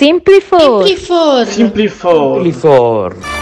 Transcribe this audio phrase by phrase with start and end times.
[0.00, 0.82] Simplifor.
[0.86, 1.44] Simplifor.
[1.44, 2.34] Simplifor.
[2.44, 3.39] Simplifor.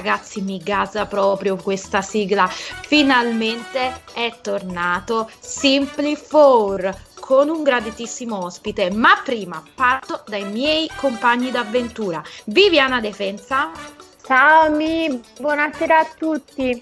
[0.00, 2.46] Ragazzi, mi gasa proprio questa sigla.
[2.46, 11.50] Finalmente è tornato Simply 4 con un graditissimo ospite, ma prima parto dai miei compagni
[11.50, 12.22] d'avventura.
[12.46, 13.70] Viviana Defensa,
[14.24, 16.80] Ciao Mi, buonasera a tutti.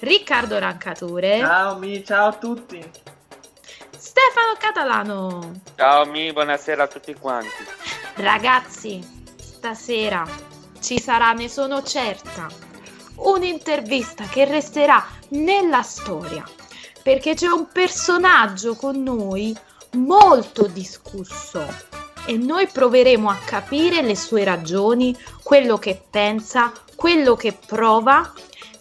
[0.00, 2.78] Riccardo Rancature, Ciao Mi, ciao a tutti.
[3.96, 5.62] Stefano Catalano.
[5.74, 7.64] Ciao Mi, buonasera a tutti quanti.
[8.14, 9.00] Ragazzi,
[9.36, 10.51] stasera
[10.82, 12.48] ci sarà, ne sono certa,
[13.16, 16.44] un'intervista che resterà nella storia,
[17.02, 19.56] perché c'è un personaggio con noi
[19.92, 21.64] molto discusso
[22.26, 28.32] e noi proveremo a capire le sue ragioni, quello che pensa, quello che prova.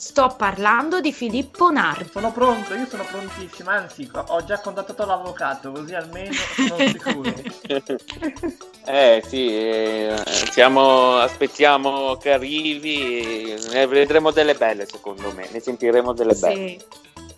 [0.02, 2.10] Sto parlando di Filippo Nardi.
[2.12, 7.34] Sono pronto, io sono prontissimo, anzi ho già contattato l'avvocato, così almeno sono sicuro.
[8.84, 10.16] Eh sì, eh,
[10.50, 16.68] siamo, aspettiamo che arrivi, ne vedremo delle belle secondo me, ne sentiremo delle belle.
[16.68, 16.86] Sì.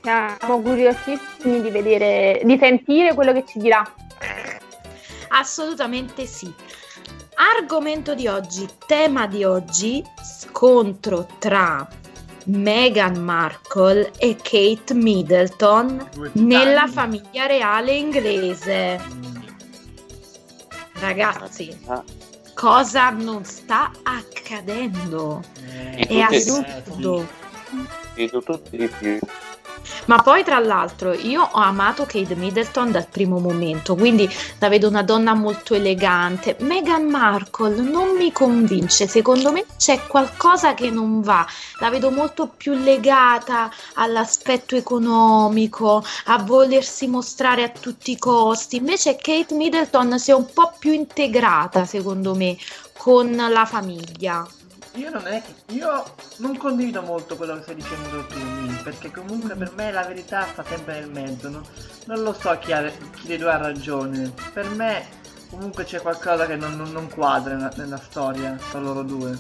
[0.02, 3.84] Siamo curiosissimi di vedere, di sentire quello che ci dirà.
[5.28, 6.52] Assolutamente sì.
[7.60, 11.86] Argomento di oggi, tema di oggi, scontro tra
[12.46, 19.00] Meghan Markle e Kate Middleton nella famiglia reale inglese.
[20.94, 22.04] Ragazzi, Ah,
[22.54, 25.42] cosa non sta accadendo?
[25.96, 27.28] Eh, È assurdo.
[28.16, 29.20] di tutto di più.
[30.06, 34.30] Ma poi tra l'altro io ho amato Kate Middleton dal primo momento, quindi
[34.60, 36.58] la vedo una donna molto elegante.
[36.60, 41.46] Meghan Markle non mi convince, secondo me c'è qualcosa che non va.
[41.80, 48.78] La vedo molto più legata all'aspetto economico, a volersi mostrare a tutti i costi.
[48.78, 52.58] Invece Kate Middleton si è un po' più integrata, secondo me,
[52.98, 54.46] con la famiglia.
[54.96, 55.74] Io non è che.
[55.74, 56.04] Io
[56.38, 58.40] non condivido molto quello che stai dicendo tu,
[58.84, 61.50] perché comunque per me la verità sta sempre nel mezzo.
[61.50, 61.64] Non,
[62.06, 64.32] non lo so chi, ha, chi dei due ha ragione.
[64.54, 65.06] Per me
[65.50, 69.38] comunque c'è qualcosa che non, non- non quadra nella, nella storia tra loro due.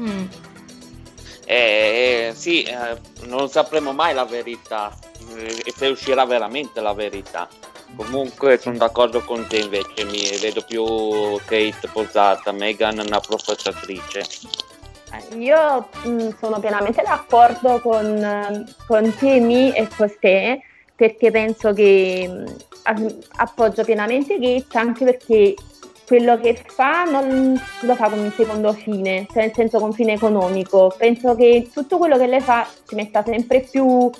[0.00, 0.26] Mm.
[1.44, 4.96] Eh, eh, sì, eh, non sapremo mai la verità,
[5.34, 7.48] eh, e se uscirà veramente la verità.
[7.96, 10.84] Comunque sono d'accordo con te invece, mi vedo più
[11.44, 14.24] Kate posata, Megan una professatrice.
[15.36, 20.60] Io mh, sono pienamente d'accordo con, eh, con te, Mi e con te,
[20.96, 25.54] perché penso che mh, a- appoggio pienamente Kate, anche perché
[26.06, 30.14] quello che fa non lo fa con un secondo fine, cioè nel senso con fine
[30.14, 30.94] economico.
[30.96, 34.10] Penso che tutto quello che lei fa ci metta sempre più,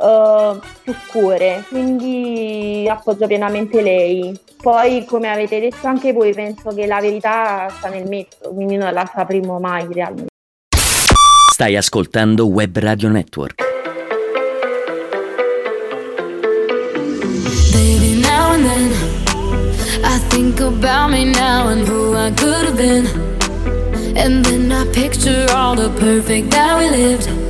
[0.00, 4.38] eh, più cuore, quindi appoggio pienamente lei.
[4.60, 8.92] Poi, come avete detto anche voi, penso che la verità sta nel mezzo, quindi non
[8.92, 10.28] la sapremo mai realmente.
[11.52, 13.62] Stai ascoltando Web Radio Network.
[17.72, 18.92] Baby, now and then
[20.04, 23.06] I think about me now and who I could have been.
[24.16, 27.49] And then I picture all the perfect that we lived.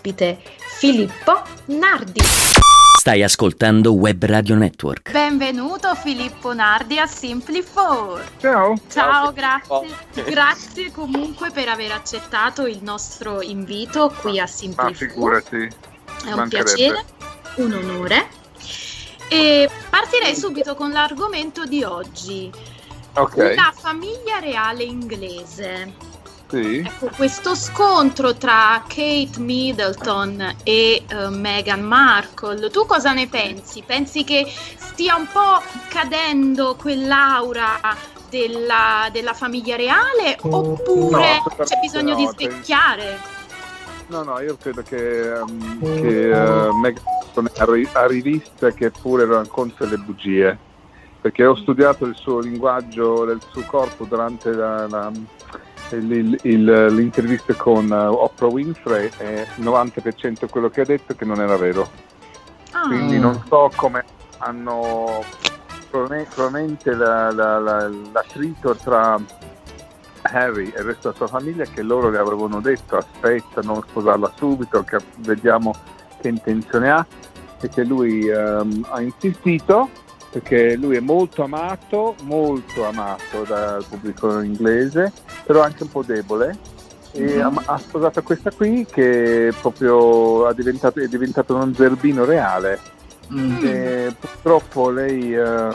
[0.00, 0.40] Ospite
[0.78, 2.20] Filippo Nardi.
[2.98, 5.10] Stai ascoltando Web Radio Network.
[5.10, 8.20] Benvenuto Filippo Nardi a Simply4.
[8.38, 8.74] Ciao.
[8.76, 9.88] Ciao, Ciao, grazie.
[10.10, 10.30] Filippo.
[10.30, 14.94] Grazie comunque per aver accettato il nostro invito qui a Ma Simply4.
[14.94, 15.68] figurati.
[16.24, 17.04] È un piacere,
[17.56, 18.28] un onore.
[19.28, 22.50] E partirei subito con l'argomento di oggi,
[23.14, 23.36] Ok.
[23.54, 26.08] la famiglia reale inglese.
[26.50, 26.78] Sì.
[26.84, 33.82] Ecco, questo scontro tra Kate Middleton e eh, Meghan Markle, tu cosa ne pensi?
[33.86, 34.44] Pensi che
[34.76, 37.78] stia un po' cadendo quell'aura
[38.28, 43.18] della, della famiglia reale oppure No, c'è bisogno di no, penso- svecchiare?
[44.08, 49.24] No, no, io credo che, um, che uh, Meghan ha, ri- ha rivisto che pure
[49.24, 50.58] racconta le bugie.
[51.20, 55.12] Perché ho studiato il suo linguaggio del suo corpo durante la- la-
[55.96, 59.10] il- il- il- l'intervista con uh, Oprah Winfrey
[59.56, 61.88] il 90% di quello che ha detto che non era vero.
[62.72, 64.04] Ah, quindi non so come
[64.38, 65.22] hanno
[65.90, 69.18] probabilmente probabilmente la- la- la- l'attrito tra
[70.22, 74.32] Harry e il resto della sua famiglia che loro le avevano detto aspetta non sposarla
[74.36, 75.74] subito che vediamo
[76.20, 77.04] che intenzione ha
[77.60, 79.88] e che lui ehm, ha insistito
[80.30, 85.12] perché lui è molto amato molto amato dal pubblico inglese
[85.44, 86.56] però anche un po' debole
[87.12, 92.98] e ha, ha sposato questa qui che proprio diventato, è diventato un zerbino reale
[93.32, 93.64] Mm.
[93.64, 95.68] e purtroppo lei eh,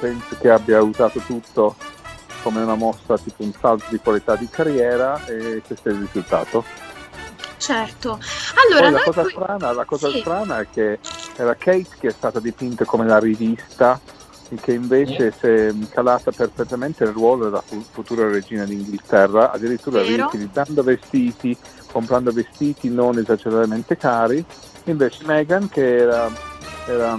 [0.00, 1.76] penso che abbia usato tutto
[2.42, 6.64] come una mossa tipo un salto di qualità di carriera e questo è il risultato.
[7.58, 8.18] certo.
[8.54, 10.18] Allora, Poi la cosa, qui- strana, la cosa Sì.
[10.20, 10.98] strana è che
[11.36, 14.00] era Kate che è stata dipinta come la rivista
[14.48, 20.02] e che invece si è calata perfettamente nel ruolo della fu- futura regina d'Inghilterra, addirittura
[20.02, 20.16] Vero.
[20.16, 21.56] riutilizzando vestiti,
[21.90, 24.44] comprando vestiti non esageratamente cari,
[24.84, 26.30] invece Meghan che era,
[26.86, 27.18] era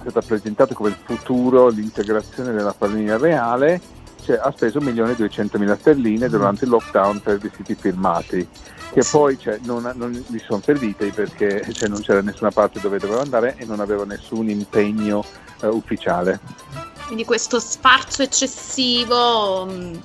[0.00, 3.80] stata presentata come il futuro, l'integrazione della famiglia reale,
[4.26, 8.46] cioè, ha speso 1.200.000 sterline durante il lockdown per vestiti firmati
[8.92, 12.98] che poi cioè, non, non gli sono serviti perché cioè, non c'era nessuna parte dove
[12.98, 15.24] doveva andare e non aveva nessun impegno
[15.60, 16.40] eh, ufficiale.
[17.06, 20.00] quindi questo sfarzo eccessivo mh,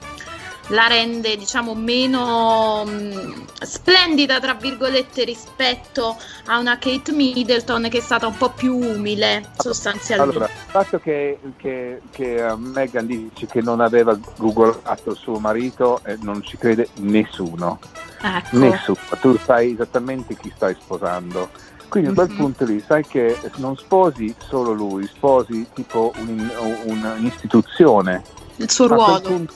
[0.72, 8.02] la rende diciamo meno mh, splendida tra virgolette rispetto a una Kate Middleton che è
[8.02, 13.46] stata un po' più umile sostanzialmente Allora, il fatto che, che, che eh, Meghan dice
[13.48, 17.80] che non aveva googolato suo marito eh, non ci crede nessuno,
[18.22, 21.50] ecco nessuno, tu sai esattamente chi stai sposando.
[21.90, 22.36] Quindi a quel Mhm.
[22.38, 26.50] punto lì sai che non sposi solo lui, sposi tipo un-
[26.86, 28.24] un'istituzione.
[28.58, 29.54] il suo ruolo punto-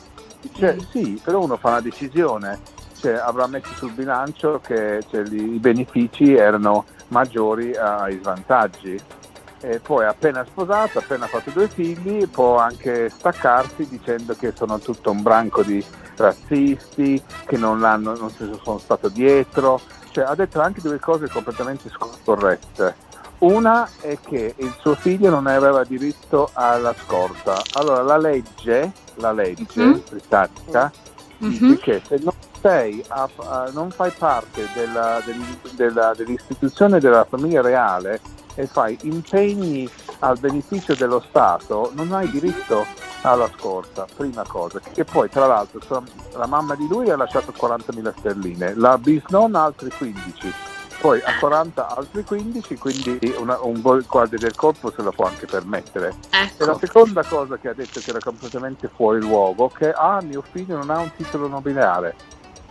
[0.54, 0.78] cioè.
[0.92, 2.60] Sì, però uno fa una decisione,
[3.00, 9.00] cioè, avrà messo sul bilancio che cioè, i benefici erano maggiori ai svantaggi.
[9.62, 15.10] E poi appena sposato, appena fatto due figli, può anche staccarsi dicendo che sono tutto
[15.10, 15.84] un branco di
[16.18, 19.80] razzisti, che non, l'hanno, non sono stato dietro.
[20.12, 22.96] Cioè, ha detto anche due cose completamente scorrette.
[23.40, 27.62] Una è che il suo figlio non aveva diritto alla scorta.
[27.74, 30.04] Allora la legge, la legge Mhm.
[30.10, 30.92] britannica
[31.38, 31.50] Mhm.
[31.50, 37.26] dice che se non, sei a- a- non fai parte della- del- della- dell'istituzione della
[37.26, 38.22] famiglia reale
[38.56, 39.88] e fai impegni
[40.20, 42.86] al beneficio dello Stato, non hai diritto
[43.22, 44.80] alla scorta, prima cosa.
[44.94, 46.04] E poi tra l'altro
[46.36, 50.54] la mamma di lui ha lasciato 40.000 sterline, la bisnonna altri 15
[51.06, 55.26] poi a 40 altri 15, quindi una- un gol- guardia del corpo se lo può
[55.28, 56.16] anche permettere.
[56.32, 60.20] E la ecco seconda cosa che ha detto che era completamente fuori luogo, che ah,
[60.24, 62.16] mio figlio non ha un titolo nobiliare.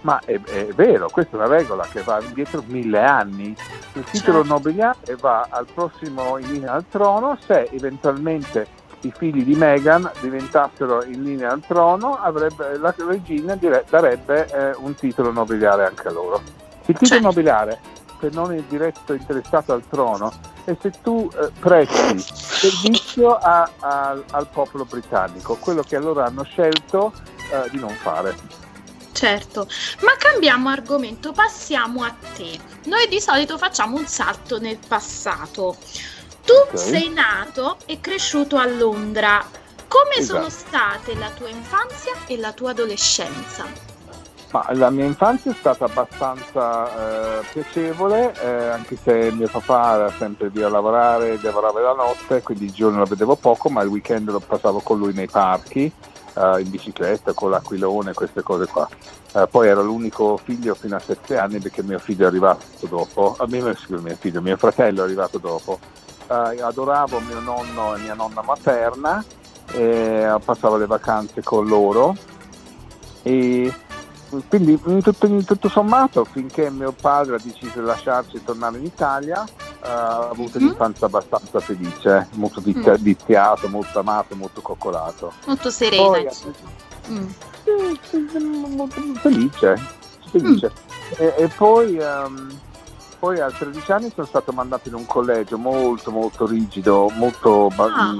[0.00, 3.56] Ma è, è vero, questa è una regola che va indietro mille anni.
[3.92, 4.52] Il titolo Certo.
[4.52, 8.66] nobiliare va al prossimo in linea al trono se eventualmente
[9.02, 14.74] i figli di Meghan diventassero in linea al trono, avrebbe, la regina dire- darebbe eh,
[14.78, 16.42] un titolo nobiliare anche a loro.
[16.86, 17.24] Il titolo Certo.
[17.26, 17.78] nobiliare
[18.24, 20.32] per non il diretto interessato al trono
[20.64, 26.42] è se tu eh, presti servizio a- a- al popolo britannico, quello che loro hanno
[26.44, 27.12] scelto
[27.50, 28.34] eh, di non fare.
[29.12, 29.68] Certo,
[30.00, 32.58] ma cambiamo argomento, passiamo a te.
[32.84, 35.76] Noi di solito facciamo un salto nel passato.
[36.44, 36.78] Tu Ok.
[36.78, 39.44] sei nato e cresciuto a Londra.
[39.86, 40.66] Come sono Esatto.
[40.68, 43.92] state la tua infanzia e la tua adolescenza?
[44.54, 50.10] Ma la mia infanzia è stata abbastanza eh, piacevole, eh, anche se mio papà era
[50.16, 53.88] sempre via a lavorare, lavorava la notte, quindi il giorno lo vedevo poco, ma il
[53.88, 55.92] weekend lo passavo con lui nei parchi
[56.34, 58.88] eh, in bicicletta con l'aquilone, queste cose qua.
[59.32, 63.34] Eh, poi ero l'unico figlio fino a sette anni perché mio figlio è arrivato dopo,
[63.36, 65.80] a me, scusa, mio figlio, mio fratello è arrivato dopo.
[66.28, 69.24] Eh, adoravo mio nonno e mia nonna materna,
[70.44, 72.14] passavo le vacanze con loro
[73.24, 73.72] e
[74.48, 78.78] quindi in tutto, in tutto, sommato finché mio padre ha deciso di lasciarci e tornare
[78.78, 80.66] in Italia uh, ha avuto mm-hmm.
[80.66, 82.94] un'infanzia abbastanza felice, molto mm.
[82.98, 85.32] viziato, molto amato, molto coccolato.
[85.46, 86.04] Molto serena.
[86.04, 86.28] Poi,
[87.10, 88.74] mm.
[88.74, 89.80] molto felice,
[90.30, 90.70] felice.
[90.70, 91.22] Mm.
[91.22, 92.48] E, e, poi, um,
[93.18, 98.16] poi a 13 anni sono stato mandato in un collegio molto molto rigido, molto ah.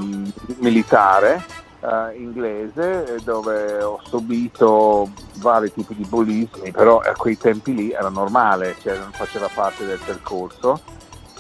[0.59, 7.91] militare uh, inglese dove ho subito vari tipi di bullismi, però a quei tempi lì
[7.91, 10.81] era normale, cioè non faceva parte del percorso.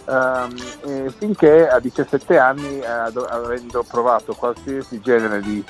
[0.07, 0.55] Um,
[1.17, 5.65] finché a 17 anni, eh, avendo provato qualsiasi genere di,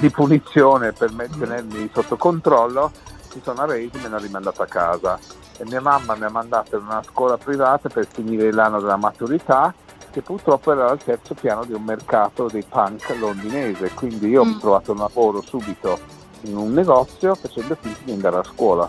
[0.00, 2.90] di, punizione per tenermi sotto controllo,
[3.34, 5.16] mi sono arresi e me ne ho rimandato a casa.
[5.58, 9.72] E mia mamma mi ha mandato in una scuola privata per finire l'anno della maturità
[10.16, 14.54] che purtroppo era al terzo piano di un mercato dei punk londinese, quindi io mm.
[14.54, 15.98] ho trovato un lavoro subito
[16.44, 18.88] in un negozio facendo finta di andare a scuola.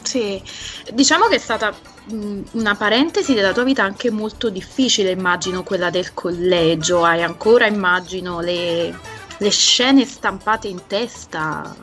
[0.00, 0.42] Sì,
[0.90, 1.70] diciamo che è stata
[2.06, 7.66] mh, una parentesi della tua vita anche molto difficile, immagino quella del collegio, hai ancora
[7.66, 8.98] immagino le,
[9.36, 11.76] le scene stampate in testa.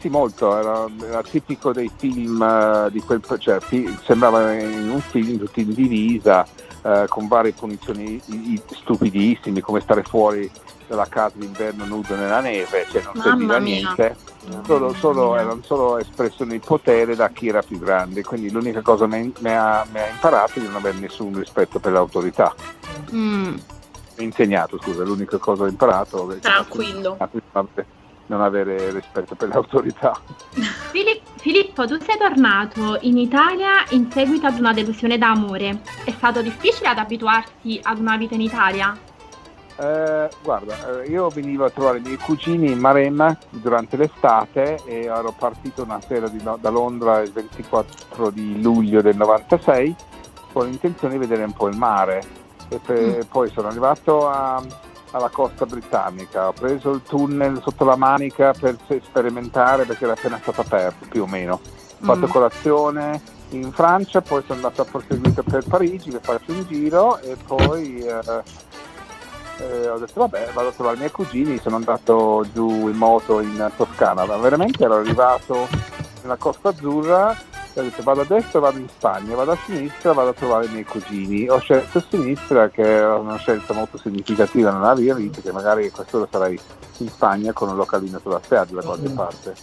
[0.00, 3.60] Sì, molto, era, era tipico dei film, uh, di quel, cioè,
[4.04, 6.44] sembrava in un film tutti in divisa,
[6.86, 8.20] eh, con varie punizioni
[8.70, 10.48] stupidissime come stare fuori
[10.86, 13.74] dalla casa d'inverno nudo nella neve, cioè non Mamma serviva mia.
[13.74, 14.16] niente,
[14.64, 19.08] solo, solo, erano solo espressioni di potere da chi era più grande, quindi l'unica cosa
[19.08, 22.54] che mi ha, imparato è di non avere nessun rispetto per l'autorità.
[23.12, 23.56] Mm.
[24.18, 26.36] Insegnato, scusa, l'unica cosa che ho imparato.
[26.40, 27.16] Tranquillo
[28.26, 30.18] non avere rispetto per l'autorità.
[31.36, 35.80] Filippo, tu sei tornato in Italia in seguito ad una delusione d'amore.
[36.04, 38.96] È stato difficile ad abituarsi ad una vita in Italia?
[39.78, 45.04] Eh, guarda, eh, io venivo a trovare i miei cugini in Maremma durante l'estate e
[45.04, 49.94] ero partito una sera di, da Londra il 24 di luglio del 96
[50.50, 52.22] con l'intenzione di vedere un po' il mare.
[52.68, 53.20] E per, mm.
[53.28, 54.62] poi sono arrivato a,
[55.12, 60.38] alla costa britannica, ho preso il tunnel sotto la manica per sperimentare perché era appena
[60.40, 61.54] stato aperto più o meno.
[61.54, 62.30] Ho fatto mm.
[62.30, 63.20] colazione
[63.50, 67.98] in Francia, poi sono andato a proseguire per Parigi per farci un giro e poi
[68.00, 68.42] eh,
[69.58, 73.40] eh, ho detto vabbè vado a trovare i miei cugini, sono andato giù in moto
[73.40, 75.68] in Toscana, ma veramente ero arrivato
[76.22, 77.36] nella Costa Azzurra
[78.02, 81.48] vado a destra vado in Spagna, vado a sinistra vado a trovare i miei cugini.
[81.48, 85.90] Ho scelto a sinistra che è una scelta molto significativa nella mia vita, che magari
[85.90, 86.58] quest'ora sarai
[86.98, 89.14] in Spagna con un localino sulla spiaggia da qualche mm.
[89.14, 89.54] parte.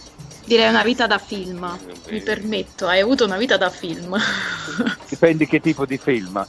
[0.44, 1.66] Direi una vita da film,
[2.10, 4.14] mi permetto, hai avuto una vita da film.
[5.08, 6.46] Dipende che tipo di film.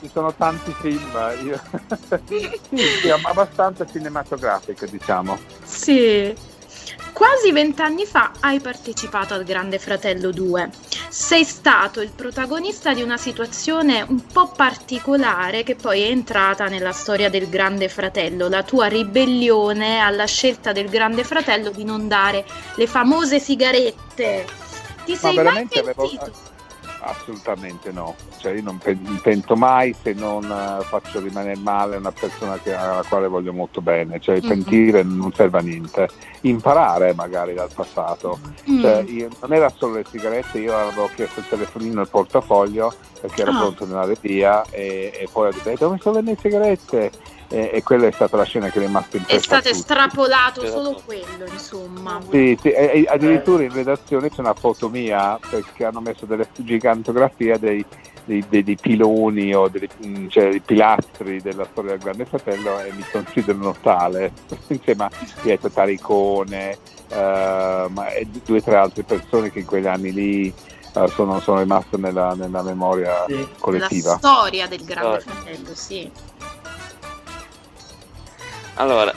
[0.00, 1.12] ci sono tanti film,
[1.44, 1.60] io...
[2.26, 5.38] sì, sì, abbastanza cinematografico diciamo.
[5.64, 6.34] Sì.
[7.12, 10.70] Quasi vent'anni fa hai partecipato al Grande Fratello 2.
[11.08, 16.92] Sei stato il protagonista di una situazione un po' particolare che poi è entrata nella
[16.92, 22.46] storia del Grande Fratello, la tua ribellione alla scelta del Grande Fratello di non dare
[22.76, 24.46] le famose sigarette.
[25.04, 25.80] Ti sei mai pentito?
[25.80, 26.51] Avevo
[27.04, 28.78] assolutamente no, cioè io non
[29.22, 33.80] pento mai se non uh, faccio rimanere male una persona che, alla quale voglio molto
[33.80, 34.48] bene, cioè mm-hmm.
[34.48, 36.08] pentire non serve a niente,
[36.42, 38.38] imparare magari dal passato,
[38.70, 38.80] mm.
[38.80, 42.94] cioè, io, non era solo le sigarette, io avevo chiesto il telefonino e il portafoglio
[43.20, 43.58] perché ero ah.
[43.58, 47.10] pronto ad andare via e, e poi ho detto dove sono le mie sigarette?
[47.52, 49.36] E, e, quella è stata la scena che è rimasta in testa.
[49.36, 52.18] È stato estrapolato solo quello, insomma.
[52.30, 57.58] Sì, sì e, addirittura in redazione c'è una foto mia perché hanno messo delle gigantografie
[57.58, 57.84] dei,
[58.24, 62.80] dei, dei, dei piloni o dei, mm, cioè, dei pilastri della storia del Grande Fratello
[62.80, 64.32] e mi considerano tale,
[64.68, 65.10] insieme a
[65.42, 66.78] Pietro Taricone
[67.10, 67.14] uh,
[67.90, 70.54] ma, e due o tre altre persone che in quegli anni lì
[70.94, 73.46] uh, sono, sono, rimaste nella, nella memoria sì.
[73.58, 74.12] collettiva.
[74.12, 76.10] La storia del Grande Fratello, sì.
[78.74, 79.12] Allora,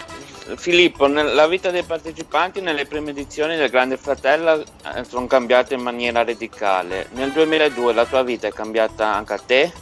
[0.57, 5.81] Filippo, la vita dei partecipanti nelle prime edizioni del Grande Fratello eh, sono cambiate in
[5.81, 7.07] maniera radicale.
[7.13, 9.74] Nel 2002 la tua vita è cambiata anche a te?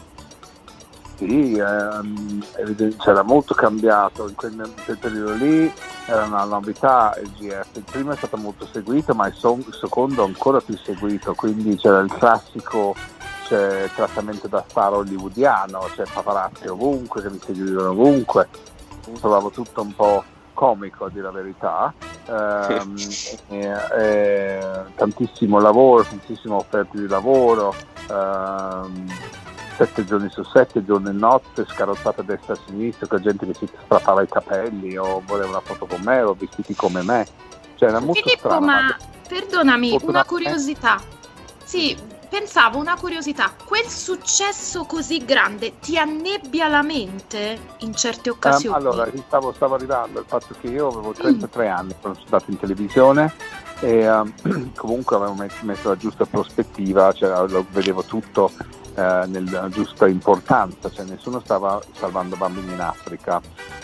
[1.17, 2.43] Sì, ehm,
[2.97, 5.71] c'era molto cambiato in quel, quel, periodo lì,
[6.05, 7.67] era una novità il GF.
[7.73, 11.75] Il primo è stato molto seguito, ma il, son, il secondo ancora più seguito, quindi
[11.77, 12.95] c'era il classico
[13.47, 18.47] cioè, trattamento da star hollywoodiano, c'è cioè paparazzi ovunque che mi seguivano ovunque
[19.19, 21.93] trovavo tutto un po' comico a dire la verità,
[22.25, 22.95] Ehm,
[23.49, 24.59] e- e
[24.95, 27.73] tantissimo lavoro, tantissime offerte di lavoro,
[28.09, 29.07] ehm,
[29.75, 33.45] sette giorni su sette, giorno e notte, scarrozzata a destra e a sinistra, con gente
[33.47, 37.27] che si strappava i capelli o voleva una foto con me o vestiti come me.
[37.75, 38.65] Cioè era molto Filippo, strano.
[38.65, 41.01] ma perdonami, una curiosità.
[41.65, 41.97] Sì,
[42.33, 43.51] pensavo una curiosità.
[43.63, 48.75] Quel successo così grande ti annebbia la mente in certe Ehm, occasioni?
[48.75, 52.57] allora, stavo, stavo arrivando al fatto che io avevo 33 anni quando sono stato in
[52.57, 53.31] televisione
[53.81, 58.49] e ehm, comunque avevo messo la giusta prospettiva, cioè, lo vedevo tutto
[58.95, 63.39] eh, nella giusta importanza, cioè nessuno stava salvando bambini in Africa.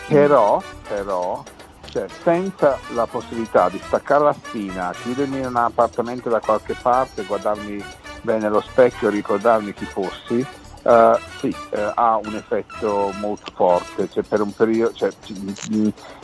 [0.08, 1.40] Però, però
[1.88, 7.24] cioè, senza la possibilità di staccare la spina, chiudermi in un appartamento da qualche parte,
[7.24, 7.84] guardarmi
[8.22, 10.46] bene allo specchio ricordarmi chi fossi,
[10.82, 15.10] eh, sì, eh, ha un effetto molto forte, cioè per un periodo, cioè,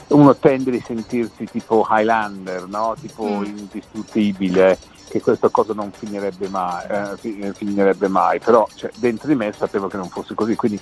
[0.08, 2.94] uno tende a sentirsi tipo Highlander, no?
[3.00, 3.44] tipo Mm.
[3.44, 4.78] indistruttibile,
[5.08, 8.40] che questa cosa non finirebbe mai, eh, fi- finirebbe mai.
[8.40, 10.80] però cioè, dentro di me sapevo che non fosse così, quindi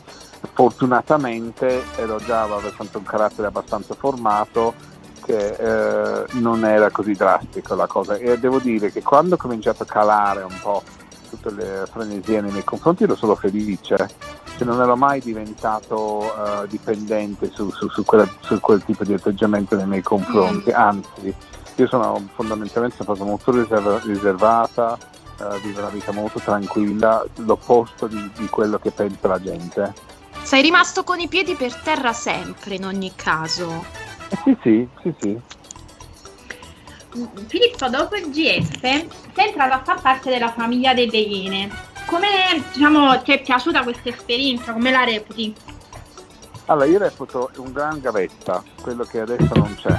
[0.52, 2.46] fortunatamente ero già,
[2.76, 4.74] sempre un carattere abbastanza formato
[5.24, 9.82] che eh, non era così drastico la cosa e devo dire che quando ho cominciato
[9.82, 10.82] a calare un po'
[11.44, 13.96] tutte le frenesie nei miei confronti ero solo felice,
[14.56, 16.22] cioè, non ero mai diventato
[16.62, 21.34] eh, dipendente su, su- su quella- su quel tipo di atteggiamento nei miei confronti, anzi
[21.76, 24.96] io sono fondamentalmente una cosa molto riserva- riservata,
[25.40, 29.92] eh, vivo una vita molto tranquilla, l'opposto di, di quello che pensa la gente.
[30.42, 33.84] Sei rimasto con i piedi per terra sempre, in ogni caso.
[34.28, 35.40] Eh, Sì, sì, sì, sì.
[37.46, 41.70] Filippo, dopo il GS sei entrato a far parte della famiglia delle Iene.
[42.06, 42.28] Come
[42.72, 44.72] diciamo, ti è piaciuta questa esperienza?
[44.72, 45.54] Come la reputi?
[46.66, 49.96] Allora, io reputo un gran gavetta, quello che adesso non c'è.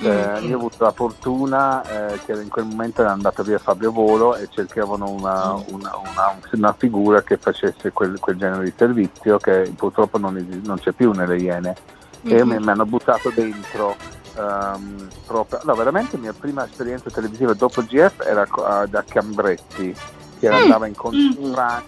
[0.00, 1.82] Eh, io ho avuto la fortuna
[2.12, 6.38] eh, che in quel momento era andato via Fabio Volo e cercavano una, una- una-
[6.52, 11.10] una figura che facesse quel, quel genere di servizio che purtroppo non, non c'è più
[11.10, 11.74] nelle Iene.
[12.22, 13.96] E mi, mi hanno buttato dentro
[14.38, 15.60] ehm, proprio.
[15.64, 19.94] No, veramente la mia prima esperienza televisiva dopo GF era eh, da Cambretti,
[20.38, 20.52] che Mm.
[20.52, 21.82] andava in contemporanea,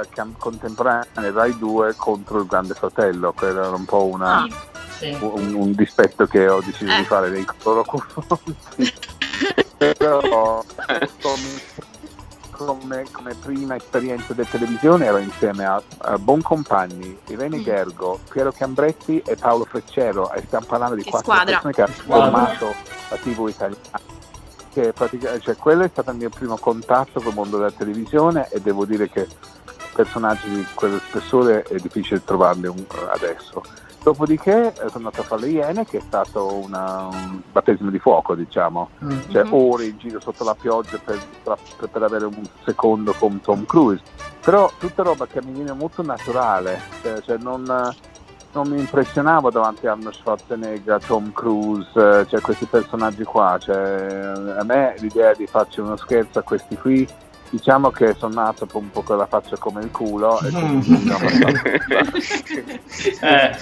[0.00, 4.46] eh, cam- contemporanea Rai 2 contro il Grande Fratello, che era un po' una, Ah.
[4.98, 5.14] Sì.
[5.20, 6.96] un, un dispetto che ho deciso Eh.
[6.96, 8.92] di fare nei loro confronti.
[9.76, 10.64] Però
[12.56, 17.32] come, come, prima esperienza di televisione ero insieme a, a Boncompagni, Mm.
[17.32, 21.60] Irene Gergo, Piero Cambretti e Paolo Freccero e stiamo parlando di Che quattro squadra.
[21.60, 22.74] persone che hanno formato
[23.10, 24.14] la TV italiana.
[24.76, 28.60] Che pratica- cioè, quello è stato il mio primo contatto col mondo della televisione e
[28.60, 29.26] devo dire che
[29.94, 33.62] personaggi di quello spessore è difficile trovarli un- adesso.
[34.02, 37.98] Dopodiché eh, sono andato a fare le Iene, che è stato una- un battesimo di
[37.98, 38.90] fuoco, diciamo.
[39.02, 39.18] Mm.
[39.30, 43.64] Cioè, ore in giro sotto la pioggia per, per- per avere un secondo con Tom
[43.64, 44.02] Cruise.
[44.44, 47.64] Però tutta roba che mi viene molto naturale, cioè, cioè non,
[48.56, 53.58] non mi impressionavo davanti a Arnold Schwarzenegger, Tom Cruise, eh, cioè questi personaggi qua.
[53.60, 57.06] Cioè, a me l'idea di farci uno scherzo a questi qui,
[57.50, 61.28] diciamo che sono nato un po' con la faccia come il culo e diciamo,
[63.20, 63.56] Eh.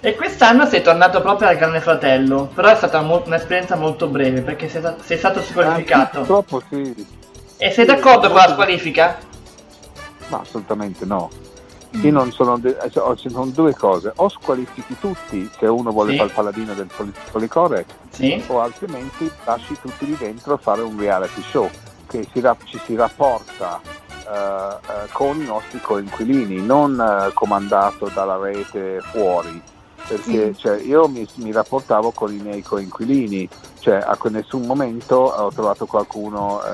[0.00, 4.42] E quest'anno sei tornato proprio al Grande Fratello, però è stata mo- un'esperienza molto breve
[4.42, 6.18] perché sei, sei stato squalificato.
[6.18, 7.06] Purtroppo sì,
[7.56, 9.16] E sei d'accordo con la squalifica?
[10.28, 11.30] ma assolutamente no.
[12.02, 15.90] Io non sono, de- cioè, oh, ci sono due cose, o squalifichi tutti se uno
[15.92, 16.16] vuole Sì.
[16.16, 18.42] fare il paladino del politically correct, Sì.
[18.48, 21.70] o altrimenti lasci tutti lì dentro a fare un reality show
[22.08, 23.80] che si ra- ci si rapporta
[24.26, 29.62] eh, eh, con i nostri coinquilini, non eh, comandato dalla rete fuori.
[30.06, 30.52] Perché Mm.
[30.56, 33.48] cioè, io mi, mi rapportavo con i miei coinquilini,
[33.80, 36.68] cioè a nessun momento ho trovato qualcuno eh,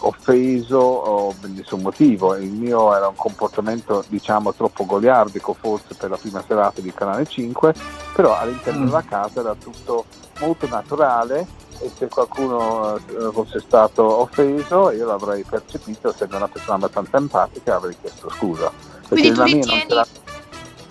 [0.00, 2.34] offeso o per nessun motivo.
[2.34, 7.26] Il mio era un comportamento diciamo troppo goliardico forse per la prima serata di Canale
[7.26, 7.74] 5,
[8.14, 8.84] però all'interno Mm.
[8.86, 10.04] della casa era tutto
[10.40, 11.46] molto naturale
[11.80, 17.76] e se qualcuno eh, fosse stato offeso io l'avrei percepito, essendo una persona abbastanza empatica
[17.76, 18.70] avrei chiesto scusa.
[19.08, 19.86] Quindi tu ritieni-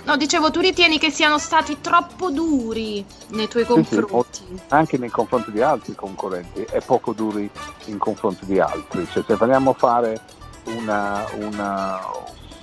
[0.05, 4.61] No, dicevo, tu ritieni che siano stati troppo duri nei tuoi sì, confronti?
[4.69, 7.49] anche nei confronti di altri concorrenti e poco duri
[7.85, 9.07] in confronti di altri.
[9.09, 10.19] Cioè, se vogliamo fare
[10.65, 12.01] una, una,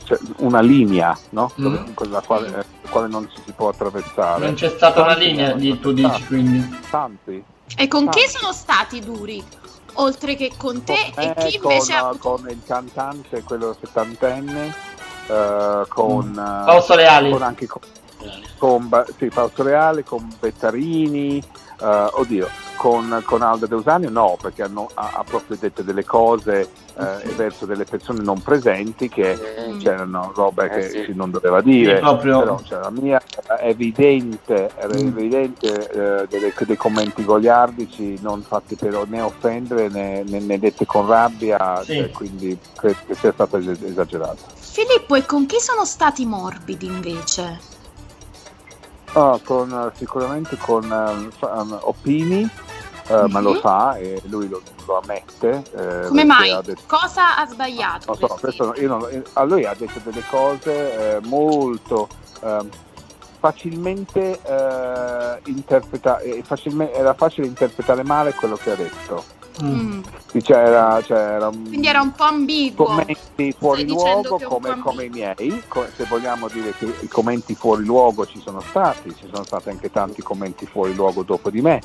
[0.04, 1.50] cioè, una linea no?
[1.58, 1.62] Mm.
[1.62, 2.50] Dove- con la quale, eh,
[2.82, 4.44] la quale non ci si può attraversare.
[4.44, 6.78] Non c'è stata una Tanti linea, sono di, tu dici quindi.
[6.90, 7.42] Tanti.
[7.74, 8.10] E con Ah.
[8.10, 9.42] chi sono stati duri?
[9.94, 14.74] Oltre che con te Con e me, chi invece ha con il cantante, quello settantenne,
[15.30, 17.30] eh, con, eh, Fausto Leali.
[17.30, 17.80] con anche con,
[18.58, 21.38] con Ba- sì, Fausto Reale, con Bettarini,
[21.82, 26.68] eh, oddio, con, con Alda Deusanio no, perché hanno, ha, ha proprio detto delle cose
[26.98, 29.38] eh, verso delle persone non presenti che
[29.70, 29.80] Mm.
[29.80, 31.04] c'erano robe Eh, che sì.
[31.04, 32.38] si non doveva dire, Sì, proprio.
[32.40, 33.20] però cioè, la mia
[33.58, 35.06] è evidente, era Mm.
[35.16, 40.84] evidente eh, delle- dei commenti goliardici non fatti per né offendere né, né- né dette
[40.86, 41.94] con rabbia, Sì.
[41.96, 44.58] cioè, quindi credo che sia stato es- esagerato.
[44.72, 47.60] Filippo, e con chi sono stati morbidi invece?
[49.14, 52.48] Ah, con, eh, sicuramente con eh, um, Opini,
[53.08, 53.60] eh, ma lo Mhm.
[53.60, 55.64] sa e lui lo, lo ammette.
[55.74, 56.50] eh, Come mai?
[56.52, 58.16] ha detto- Cosa ha sbagliato?
[58.16, 62.06] non so, non- a lui ha detto delle cose eh, molto
[62.42, 62.68] ehm,
[63.40, 69.24] facilmente eh, interpreta- eh, facilme- era facile interpretare male quello che ha detto.
[69.62, 69.68] Mm.
[69.68, 70.00] Mm.
[70.40, 72.86] Cioè, era, cioè, era un- Quindi era un po' ambiguo.
[72.86, 75.62] commenti fuori dicendo luogo come, come i miei,
[75.96, 79.90] se vogliamo dire che i commenti fuori luogo ci sono stati, ci sono stati anche
[79.90, 81.80] tanti commenti fuori luogo dopo di me,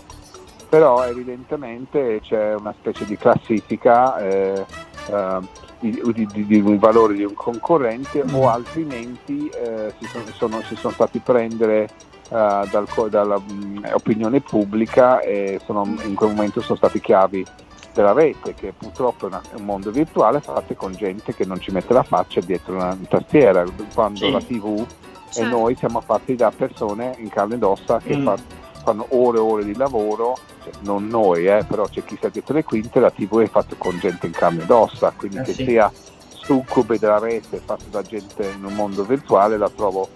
[0.69, 4.65] però evidentemente c'è una specie di classifica eh,
[5.07, 5.39] eh,
[5.79, 10.75] di, di- di- un valore di un concorrente o altrimenti eh, si, sono, sono- si
[10.75, 11.89] sono stati prendere
[12.29, 17.45] eh, dal co- dalla mh, opinione pubblica e sono, in quel momento sono stati chiavi
[17.93, 21.59] della rete, che purtroppo è, una- è un mondo virtuale fatto con gente che non
[21.59, 24.31] ci mette la faccia dietro una tastiera, quando Sì.
[24.31, 24.85] la TV
[25.29, 25.49] e Certo.
[25.57, 28.23] noi siamo fatti da persone in carne ed ossa che Mm.
[28.23, 28.37] fa-
[28.83, 32.53] fanno ore e ore di lavoro, cioè, non noi, eh, però c'è chi sta dietro
[32.53, 35.53] le quinte, la TV è fatta con gente in carne ed ossa, quindi Eh che
[35.53, 35.63] sì.
[35.63, 35.91] sia
[36.29, 40.07] succube della rete fatta da gente in un mondo virtuale la trovo,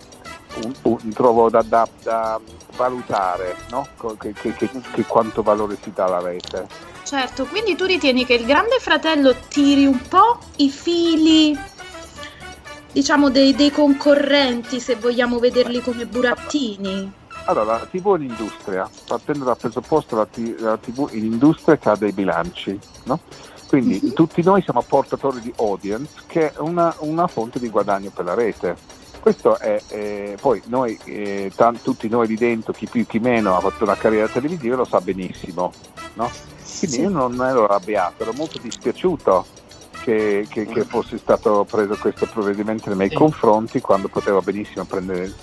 [0.63, 2.39] un- un- trovo da, da- da
[2.75, 3.87] valutare, no?
[4.19, 6.67] Che, che- che- che quanto valore si dà alla rete.
[7.03, 11.57] Certo, quindi tu ritieni che il grande fratello tiri un po' i fili,
[12.91, 17.11] diciamo, dei, dei concorrenti, se vogliamo vederli come burattini?
[17.45, 21.89] Allora, la TV è un'industria, partendo dal presupposto la, T- la TV in industria che
[21.89, 23.19] ha dei bilanci, no?
[23.67, 24.13] Quindi Mhm.
[24.13, 28.33] tutti noi siamo portatori di audience che è una, una fonte di guadagno per la
[28.33, 28.75] rete.
[29.19, 33.55] Questo è, eh, poi noi, eh, tan- tutti noi lì dentro, chi più chi meno
[33.55, 35.73] ha fatto una carriera televisiva lo sa benissimo,
[36.13, 36.29] no?
[36.79, 37.01] Quindi Sì.
[37.01, 39.45] io non ero arrabbiato, ero molto dispiaciuto
[40.03, 43.15] che, che- che fosse stato preso questo provvedimento nei miei Sì.
[43.15, 45.33] confronti quando potevo benissimo prendere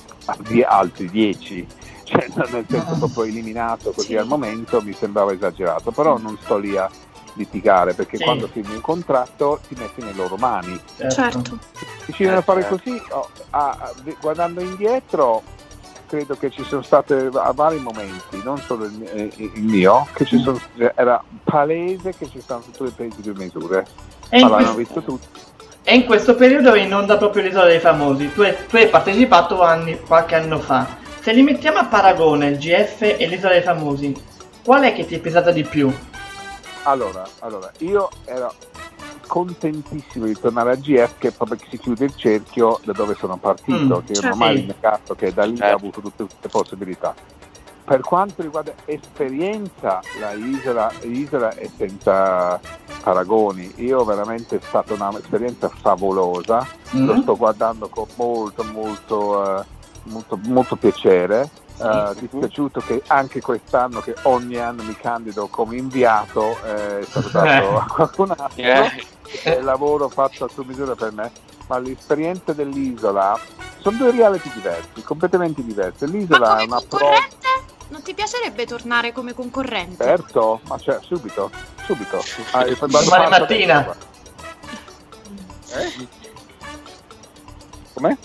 [0.67, 1.67] altri dieci,
[2.05, 2.97] cioè nel senso Ah.
[2.99, 4.17] proprio eliminato così Sì.
[4.17, 6.89] al momento mi sembrava esagerato, però non sto lì a
[7.37, 8.25] litigare perché Sì.
[8.25, 10.79] quando firmi un contratto ti metti nelle loro mani.
[11.11, 11.59] Certo.
[12.07, 12.77] Decidono Eh, a fare certo.
[12.83, 15.43] così, oh, ah, guardando indietro
[16.09, 20.07] credo che ci sono state a vari momenti, non solo il, mio- eh, il mio,
[20.15, 20.61] che ci sono,
[20.95, 23.85] era palese che ci stanno tutte le pesi di misure.
[24.29, 25.27] E in, Ma l'hanno questo, visto tutti.
[25.83, 28.33] e in questo periodo è in onda proprio l'isola dei famosi.
[28.33, 30.87] Tu hai, tu hai partecipato anni- qualche anno fa.
[31.21, 34.15] Se li mettiamo a paragone il GF e l'isola dei famosi,
[34.65, 35.93] qual è che ti è pesata di più?
[36.87, 38.55] Allora, allora, io ero
[39.27, 43.37] contentissimo di tornare a GF che proprio che si chiude il cerchio da dove sono
[43.39, 44.29] partito, Mm, che certo.
[44.29, 44.61] ormai Sì.
[44.61, 45.73] il mercato che da lì Certo.
[45.73, 47.13] ha avuto tutte queste possibilità.
[47.85, 52.61] Per quanto riguarda esperienza, la isola, l'isola è senza
[53.03, 53.73] paragoni.
[53.79, 57.23] Io veramente è stata un'esperienza favolosa, lo Mm?
[57.23, 59.65] sto guardando con molto molto, eh,
[60.05, 61.49] molto, molto piacere.
[61.79, 67.29] Eh, dispiaciuto che anche quest'anno che ogni anno mi candido come inviato eh, è stato
[67.29, 69.07] dato a qualcun altro Eh,
[69.43, 71.31] è il lavoro fatto a sua misura per me
[71.67, 73.39] ma l'esperienza dell'isola
[73.81, 77.47] sono due reality diversi completamente diverse Ma l'isola è come una pro concorrente?
[77.89, 80.03] Non ti piacerebbe tornare come concorrente?
[80.03, 81.51] certo ma cioè subito
[81.85, 83.95] subito Ah, e Domani mattina.
[85.75, 86.09] Eh?
[87.93, 88.17] com'è?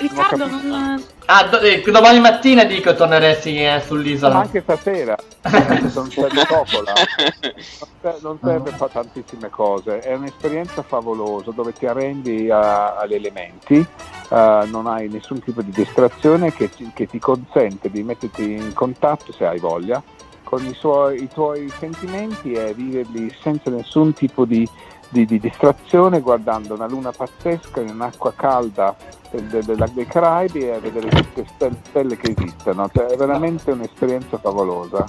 [0.00, 1.04] Riccardo, Non.
[1.26, 4.38] Ah, do- eh, domani mattina dico torneresti eh, ma sull'isola.
[4.38, 5.14] anche stasera
[5.94, 11.72] non c'è di coppola non ser- non serve fa tantissime cose, è un'esperienza favolosa dove
[11.76, 17.06] ti arrendi a- agli elementi, eh, non hai nessun tipo di distrazione che ti, che
[17.06, 20.02] ti consente di metterti in contatto, se hai voglia,
[20.42, 24.68] con i, suoi- i tuoi sentimenti e viverli senza nessun tipo di,
[25.10, 28.96] di- di distrazione, guardando una luna pazzesca in un'acqua calda
[29.30, 32.88] del- del- dei Caraibi e a vedere tutte le stelle, che esistono.
[32.92, 35.04] Cioè, è veramente un'esperienza favolosa.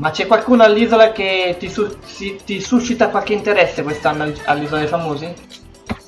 [0.00, 4.80] Ma c'è qualcuno all'isola che ti, su- si- ti suscita qualche interesse quest'anno all- all'isola
[4.80, 5.32] dei famosi?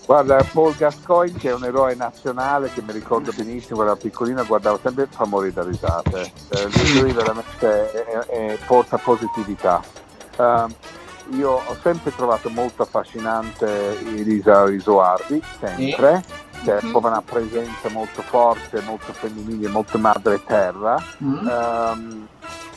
[0.07, 4.79] Guarda, Paul Gascoigne che è un eroe nazionale che mi ricordo benissimo, era piccolino, guardavo
[4.83, 6.33] sempre fa morire da risate.
[6.51, 9.83] Eh, lui, veramente è- è- porta positività.
[10.39, 10.75] Ehm,
[11.31, 16.23] io ho sempre trovato molto affascinante Elisa Risuardi, sempre.
[16.65, 16.91] che è Mhm.
[16.91, 20.97] proprio una presenza molto forte, molto femminile, molto madre terra.
[21.23, 21.47] Mm.
[21.47, 22.27] Ehm,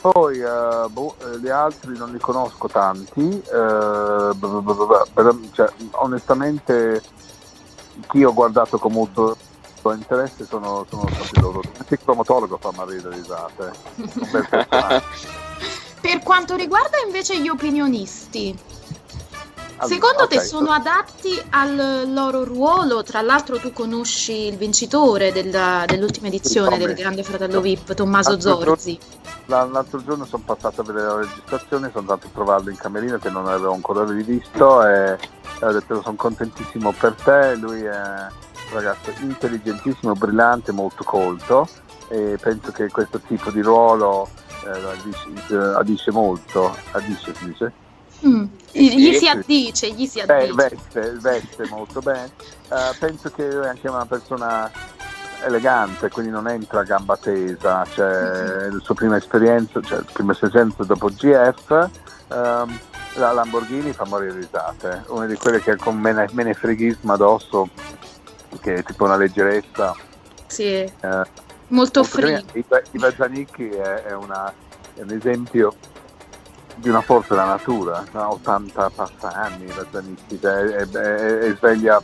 [0.02, 5.06] poi eh, boh, eh, gli altri non li conosco tanti, eh, b- b- b- b-
[5.14, 7.02] però, cioè, onestamente
[8.08, 9.36] chi ho guardato con molto
[9.94, 11.62] interesse sono, sono stati loro.
[11.78, 13.72] Anche il promotologo fa morire le risate.
[16.00, 18.56] Per quanto riguarda invece gli opinionisti,
[19.76, 23.02] Allora, secondo te ok, sono adatti al loro ruolo?
[23.02, 26.94] Tra l'altro tu conosci il vincitore della- dell'ultima edizione del.
[26.94, 28.98] Grande Fratello VIP, Tommaso L'altro giorno- Zorzi.
[29.46, 33.18] La- L'altro giorno sono passato a vedere la registrazione, sono andato a trovarlo in camerino
[33.18, 35.18] che non avevo ancora rivisto e
[35.62, 41.68] e ho detto sono contentissimo per te, lui è un ragazzo intelligentissimo, brillante, molto colto
[42.08, 44.26] e penso che questo tipo di ruolo
[44.66, 47.72] eh, addice, molto, addice si dice?
[48.26, 48.44] Mm.
[48.72, 50.52] Gli si addice, gli si Beh, addice.
[50.54, 52.30] veste, veste molto bene.
[52.68, 54.70] Eh, penso che è anche una persona
[55.44, 60.32] elegante, quindi non entra a gamba tesa, cioè la sua prima esperienza, cioè la prima
[60.32, 61.88] esperienza dopo GF,
[62.28, 62.78] ehm,
[63.14, 67.68] la Lamborghini fa morire risate, una di quelle che con mene, menefreghismo addosso,
[68.60, 69.96] che è tipo una leggerezza.
[70.46, 72.44] Sì, eh, molto free.
[72.52, 74.52] Iva, Zanicchi è, è una-
[74.94, 75.74] è un esempio
[76.76, 81.54] di una forza della natura, ha 80 passa anni Iva Zanicchi, cioè, è, è- è
[81.56, 82.00] sveglia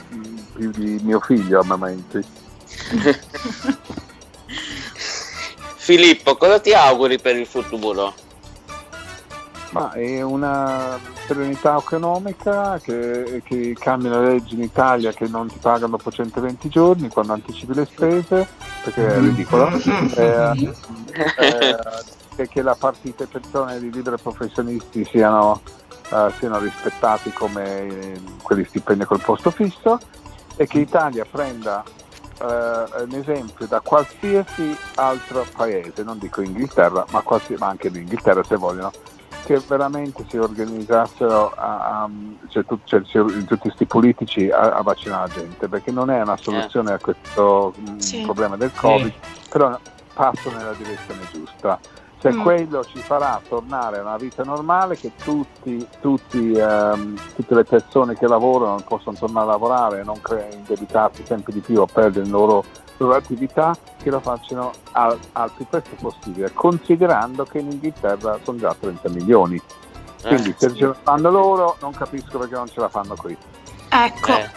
[0.54, 2.20] più di mio figlio a momenti.
[5.76, 8.12] Filippo, cosa ti auguri per il futuro?
[9.70, 15.58] Ma è una serenità economica che, che cambia le leggi in Italia che non ti
[15.60, 18.46] pagano dopo 120 giorni quando anticipi le spese,
[18.82, 19.68] perché è ridicolo.
[20.16, 20.74] Eh,
[21.16, 21.76] eh,
[22.36, 25.60] e che la partita e persone di liberi professionisti siano,
[26.10, 29.98] eh, siano rispettati come eh, quelli stipendi col posto fisso
[30.56, 31.82] e che l'Italia prenda
[32.40, 38.42] eh, un esempio da qualsiasi altro paese, non dico Inghilterra, ma, qualsi- ma anche l'Inghilterra
[38.44, 38.92] se vogliono,
[39.44, 42.10] che veramente si organizzassero a, a-
[42.48, 46.20] cioè, tu- cioè, si- tutti questi politici a, a vaccinare la gente, perché non è
[46.20, 48.22] una soluzione a questo mh, Sì.
[48.22, 49.12] problema del Covid,
[49.50, 49.78] però
[50.14, 51.78] passo nella direzione giusta.
[52.18, 52.40] Se Mm.
[52.42, 58.16] quello ci farà tornare a una vita normale, che tutti, tutti, ehm, tutte le persone
[58.16, 62.24] che lavorano possono tornare a lavorare e non cre- indebitarsi sempre di più o perdere
[62.24, 62.64] le loro,
[62.98, 68.58] loro attività, che lo facciano al, al più presto possibile, considerando che in Inghilterra sono
[68.58, 69.60] già 30 milioni.
[70.22, 73.36] Quindi Eh, se ce la fanno loro, non capisco perché non ce la fanno qui.
[73.88, 74.50] Ecco, eh,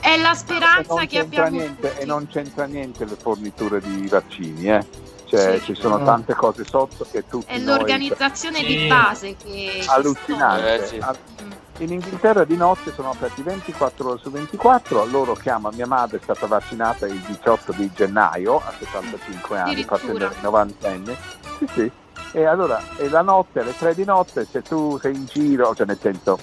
[0.00, 2.02] è la speranza non che c'entra abbiamo niente, tutti.
[2.02, 4.86] e non c'entra niente le forniture di vaccini, eh.
[5.24, 5.64] Cioè, Sì.
[5.64, 6.04] ci sono No.
[6.04, 8.86] tante cose sotto che tutti È noi- l'organizzazione di Sì.
[8.86, 9.82] base che...
[9.86, 10.74] allucinante.
[10.82, 10.98] Eh, sì.
[10.98, 11.50] Al- Mm.
[11.80, 16.20] In Inghilterra di notte sono aperti 24 ore su 24, loro chiamano, mia madre è
[16.20, 21.16] stata vaccinata il 18 di gennaio a 75 anni, partendo dai 90 anni.
[21.58, 21.90] Sì, sì.
[22.32, 25.86] E allora, e la notte, alle 3 di notte, se tu sei in giro, cioè
[25.86, 26.38] nel senso,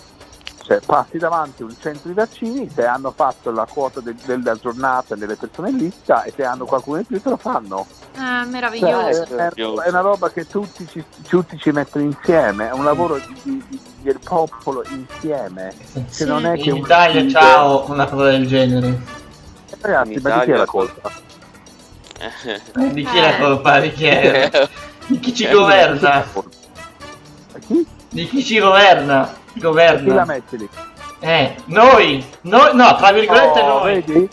[0.65, 5.13] cioè, passi davanti un centro di vaccini, se hanno fatto la quota de- della giornata
[5.15, 7.85] delle persone in lista e se hanno qualcuno in più te lo fanno.
[8.13, 9.23] Eh, Cioè, meraviglioso.
[9.23, 13.17] è, è- è una roba che tutti ci, tutti ci mettono insieme, è un lavoro
[13.17, 15.71] di- di- di- del popolo insieme.
[16.09, 16.25] Sì.
[16.25, 18.99] non è che In un Italia leader- ciao una cosa del genere.
[19.81, 21.11] Ragazzi, In ma di chi è Italia- la colpa?
[22.17, 23.39] Eh, Di chi è la Eh.
[23.39, 23.79] colpa?
[23.81, 24.49] Di chi è?
[25.07, 26.25] Di chi ci Eh, governa?
[27.67, 27.85] Chi?
[28.15, 29.25] Di chi ci governa?
[29.51, 30.23] Chi la Governa.
[30.23, 30.69] metti lì?
[31.19, 32.25] Eh, noi!
[32.43, 33.93] Noi, no, tra virgolette Oh, noi.
[34.01, 34.29] vedi?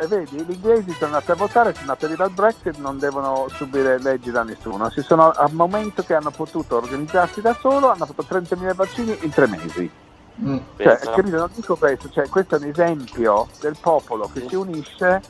[0.00, 2.98] E vedi, gli inglesi sono andati a votare, sono andati a dire al Brexit, non
[2.98, 4.90] devono subire leggi da nessuno.
[4.90, 9.30] Si sono, al momento che hanno potuto organizzarsi da solo, hanno fatto 30.000 vaccini in
[9.30, 9.88] tre mesi.
[10.42, 10.56] Mm.
[10.76, 11.36] Cioè, capito?
[11.36, 15.20] Non dico questo, cioè, questo è un esempio del popolo che si unisce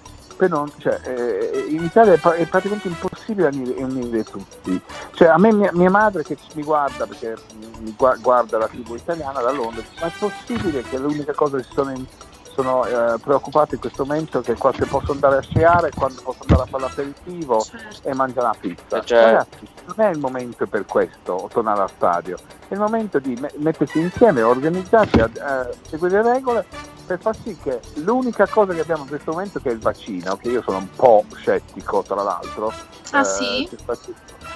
[0.46, 4.80] non, cioè, eh, in Italia è, pra- è praticamente impossibile unire, unire tutti.
[5.14, 7.34] Cioè, a me mia, mia madre che mi guarda, perché
[7.80, 11.56] mi gua- guarda la TV italiana da Londra, dice, ma è possibile che l'unica cosa
[11.56, 12.06] che sono, in-
[12.52, 16.38] sono eh, preoccupati in questo momento è che quando posso andare a sciare, quando posso
[16.42, 18.08] andare a fare l'aperitivo Certo.
[18.08, 18.96] e mangiare la pizza.
[18.98, 19.24] Eh, certo.
[19.26, 22.36] Ragazzi, non è il momento per questo, o tornare al stadio,
[22.68, 26.66] è il momento di me- mettersi insieme, organizzarsi, a, a seguire le regole
[27.08, 30.36] per far sì che l'unica cosa che abbiamo in questo momento che è il vaccino,
[30.36, 32.72] che io sono un po' scettico tra l'altro.
[33.12, 33.68] Ah, eh, sì?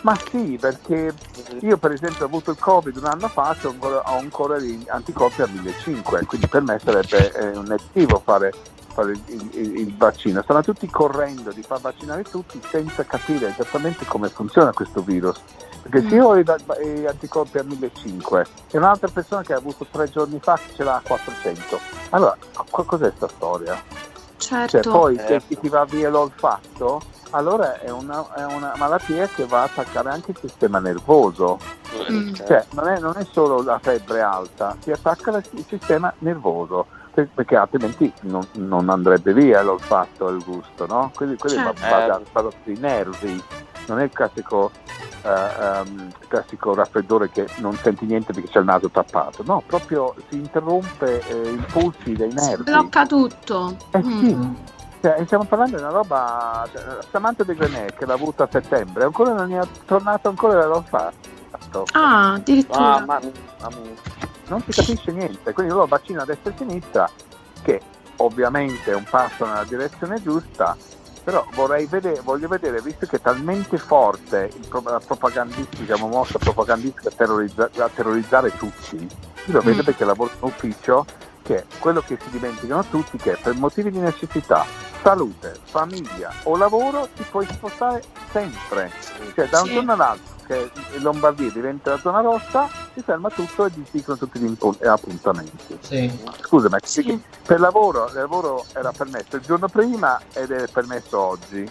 [0.03, 1.15] Ma sì, perché
[1.61, 4.85] io per esempio ho avuto il Covid un anno fa, ho ancora, ho ancora gli
[4.88, 8.53] anticorpi a 1500, quindi per me sarebbe eh, un nettivo fare,
[8.93, 10.43] fare il, il- il vaccino.
[10.43, 15.41] Stanno tutti correndo di far vaccinare tutti senza capire esattamente come funziona questo virus.
[15.83, 18.38] Perché se io ho gli anticorpi a 1500
[18.71, 21.79] e un'altra persona che ha avuto tre giorni fa ce l'ha a 400,
[22.11, 22.37] allora
[22.71, 23.81] co- cos'è sta storia?
[24.37, 24.81] certo.
[24.83, 25.57] Cioè, poi se Certo.
[25.61, 30.33] ti va via l'olfatto, allora è una, è una malattia che va a attaccare anche
[30.33, 31.59] il sistema nervoso.
[32.11, 32.33] Mm.
[32.35, 37.29] Cioè, non è, non è solo la febbre alta, si attacca il sistema nervoso, per-
[37.33, 41.11] perché altrimenti non, non andrebbe via l'olfatto e il gusto, no?
[41.14, 41.81] Quindi quelli Certo.
[41.88, 43.42] va- va- vanno sui nervi,
[43.87, 44.71] non è il classico,
[45.23, 50.14] eh, il classico raffreddore che non senti niente perché c'è il naso tappato, no, proprio
[50.29, 52.62] si interrompe eh, i pulsi dei Si nervi.
[52.64, 53.77] blocca tutto.
[53.90, 54.21] Eh Mm.
[54.21, 54.57] sì,
[55.03, 56.66] cioè, stiamo parlando di una roba.
[56.73, 61.85] Cioè, Samantha De Grenet che l'ha avuta a settembre, ancora non è tornato ancora dall'olfatto.
[61.92, 62.79] Ah, addirittura.
[63.05, 63.92] Mamma mia, mamma mia.
[64.49, 67.11] Non si capisce niente, quindi loro vaccino a destra e a sinistra,
[67.62, 67.81] che
[68.16, 70.77] ovviamente è un passo nella direzione giusta,
[71.23, 74.51] però vorrei vedere, voglio vedere, visto che è talmente forte
[74.85, 79.85] la propagandistica, la mossa propagandistica a, terrorizza- a terrorizzare tutti, io lo vedo Mm.
[79.85, 81.05] perché lavoro in ufficio,
[81.43, 84.65] che quello che si dimenticano tutti che per motivi di necessità,
[85.03, 88.91] salute, famiglia o lavoro ti puoi spostare sempre.
[89.35, 89.73] Cioè da un Sì.
[89.75, 94.45] giorno all'altro che Lombardia diventa la zona rossa, si ferma tutto e disdicono tutti gli
[94.47, 95.79] impu- eh, appuntamenti.
[95.81, 96.11] Sì.
[96.41, 97.21] Scusa, ma Sì.
[97.45, 101.69] per lavoro, il lavoro era permesso il giorno prima ed è permesso oggi.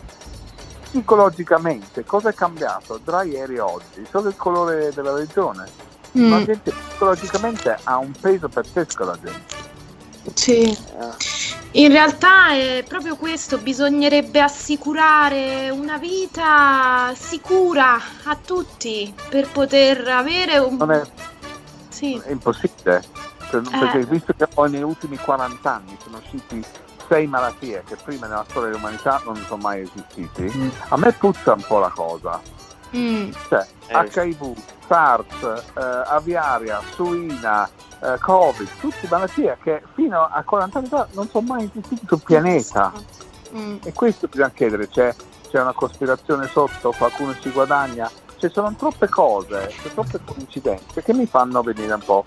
[0.91, 4.05] Psicologicamente, cosa è cambiato tra ieri e oggi?
[4.09, 5.65] Solo il colore della regione.
[6.17, 9.59] Mm, La gente psicologicamente ha un peso pazzesco la gente.
[10.33, 10.77] sì.
[11.73, 20.57] In realtà è proprio questo, bisognerebbe assicurare una vita sicura a tutti per poter avere
[20.57, 20.75] un...
[20.75, 21.01] Non è,
[21.87, 23.01] Sì, è impossibile.
[23.49, 26.63] Per- Perché visto che poi negli ultimi 40 anni sono usciti
[27.07, 30.69] sei malattie che prima nella storia dell'umanità non sono mai esistiti, Mm.
[30.89, 32.39] a me puzza un po' la cosa.
[32.95, 34.53] Mm, Cioè, Eh, HIV,
[34.87, 37.69] SARS, eh, aviaria, suina,
[38.01, 42.21] eh, Covid, tutte malattie che fino a 40 anni fa non sono mai esistite sul
[42.23, 42.91] pianeta.
[43.55, 45.13] mm, E questo bisogna chiedere, c'è,
[45.49, 51.25] c'è una cospirazione sotto, qualcuno ci guadagna, ci sono troppe cose, troppe coincidenze che mi
[51.27, 52.23] fanno venire un po'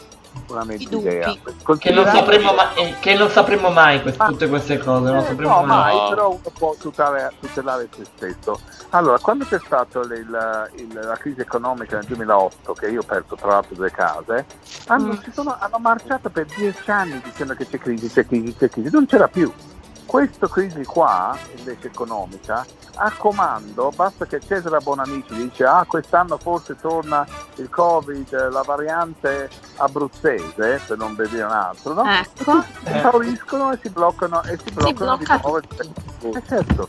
[0.89, 1.07] dubbi.
[1.07, 1.35] idea.
[1.79, 4.27] Che non sapremo, ma- eh, che non sapremo mai quest- Ah.
[4.27, 5.97] tutte queste cose, non Eh, sapremo no, mai.
[5.97, 8.61] mai, però uno può tutelare, tutelare se stesso.
[8.91, 13.75] Allora, quando c'è stata la crisi economica nel 2008, che io ho perso tra l'altro
[13.75, 14.47] due case,
[14.87, 15.19] hanno, Mm.
[15.23, 18.91] si sono- hanno marciato per dieci anni dicendo che c'è crisi, c'è crisi, c'è crisi,
[18.93, 19.53] non c'era più.
[20.15, 22.65] Questa crisi qua, invece economica,
[22.99, 29.51] a comando, basta che Cesare Bonamici dice ah quest'anno forse torna il Covid, la variante
[29.79, 32.05] abruzzese, per non vedere un altro, no?
[32.09, 36.39] Ecco, si esauriscono e si bloccano e si bloccano blocca di nuovo.
[36.39, 36.89] Eh, certo.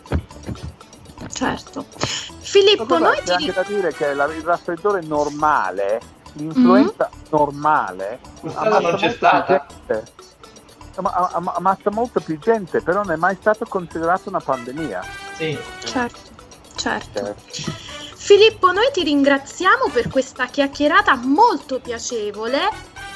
[1.33, 1.85] certo.
[2.41, 3.31] Filippo, Guarda, noi c'è ti...
[3.31, 5.99] anche da dire che la- il raffreddore normale,
[6.33, 9.65] l'influenza normale, Quest'anno non c'è stata.
[9.67, 10.13] gente.
[10.95, 15.03] Am- am- ammazza molto più gente, però non è mai stato considerato una pandemia.
[15.35, 15.57] Sì.
[15.83, 16.19] Certo,
[16.75, 17.35] certo.
[17.51, 17.73] Cioè,
[18.15, 22.59] Filippo, noi ti ringraziamo per questa chiacchierata molto piacevole.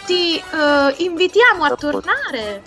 [0.06, 1.90] Ti eh, invitiamo a Certo.
[1.92, 2.62] tornare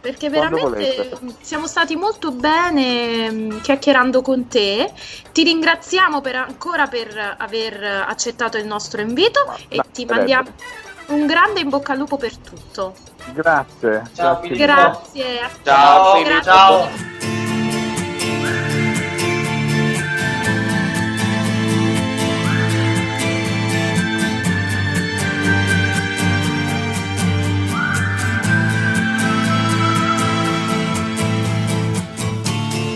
[0.00, 1.10] perché veramente
[1.40, 4.92] siamo stati molto bene mm, chiacchierando con te.
[5.32, 10.50] Ti ringraziamo per- ancora per aver accettato il nostro invito ma- e ti mandiamo
[11.08, 12.94] un grande in bocca al lupo per tutto.
[13.34, 14.02] Grazie.
[14.14, 15.50] Ciao, grazie.
[15.62, 16.22] Ciao.
[16.22, 16.42] Grazie.
[16.42, 16.88] Ciao.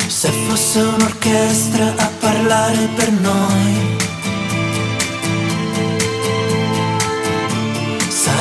[0.06, 3.91] Se fosse un'orchestra a parlare per noi,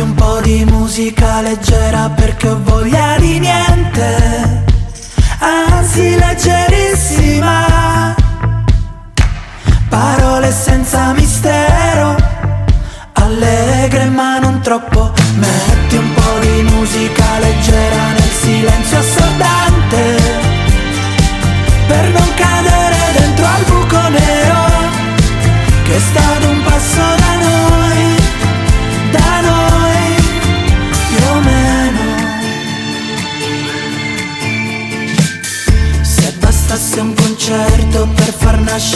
[0.00, 4.64] Un po' di musica leggera perché ho voglia di niente,
[5.38, 8.14] anzi leggerissima.
[9.88, 12.16] Parole senza mistero,
[13.12, 15.12] allegre ma non troppo.
[15.34, 20.18] Metti un po' di musica leggera nel silenzio assordante
[21.86, 24.80] per non cadere dentro al buco nero
[25.84, 26.00] che è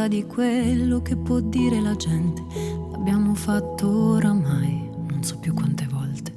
[0.00, 2.42] importa di quello che può dire la gente?
[2.92, 6.32] L'abbiamo fatto oramai, non so più quante volte.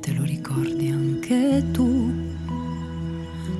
[0.00, 2.12] Te lo ricordi anche tu?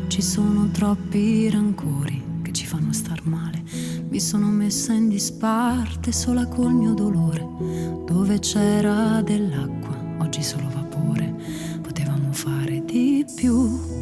[0.08, 3.62] Ci sono troppi rancori che ci fanno star male.
[4.08, 7.46] Mi sono messa in disparte sola col mio dolore.
[8.04, 11.34] Dove c'era dell'acqua, oggi solo vapore.
[11.80, 13.94] Potevamo fare di più.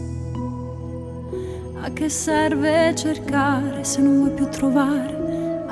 [1.81, 5.24] A che serve cercare se non vuoi più trovare?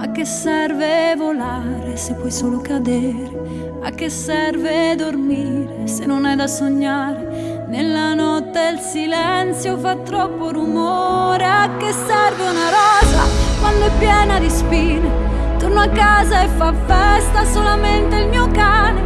[0.02, 3.78] A che serve volare se puoi solo cadere?
[3.82, 7.66] A che serve dormire se non hai da sognare?
[7.68, 11.44] Nella notte il silenzio fa troppo rumore.
[11.44, 13.22] A che serve una rosa
[13.60, 15.08] quando è piena di spine?
[15.60, 19.00] Torno a casa e fa festa solamente il mio cane.